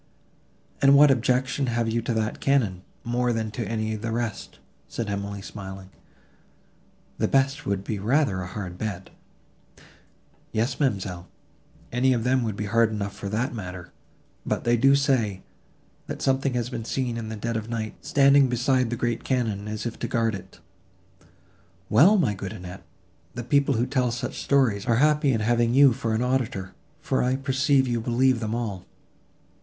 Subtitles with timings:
[0.81, 4.57] "And what objection have you to that cannon, more than to any of the rest?"
[4.87, 5.91] said Emily smiling:
[7.19, 9.11] "the best would be rather a hard bed."
[10.51, 11.27] "Yes, ma'amselle,
[11.91, 13.91] any of them would be hard enough for that matter;
[14.43, 15.43] but they do say,
[16.07, 19.67] that something has been seen in the dead of night, standing beside the great cannon,
[19.67, 20.59] as if to guard it."
[21.91, 22.17] "Well!
[22.17, 22.81] my good Annette,
[23.35, 26.73] the people who tell such stories, are happy in having you for an auditor,
[27.03, 28.87] for I perceive you believe them all."